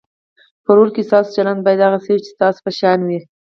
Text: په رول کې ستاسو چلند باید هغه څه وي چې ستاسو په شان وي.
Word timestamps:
په 0.63 0.71
رول 0.77 0.89
کې 0.95 1.01
ستاسو 1.07 1.29
چلند 1.35 1.61
باید 1.65 1.79
هغه 1.85 1.99
څه 2.05 2.09
وي 2.13 2.21
چې 2.25 2.31
ستاسو 2.35 2.59
په 2.65 2.71
شان 2.79 2.99
وي. 3.07 3.19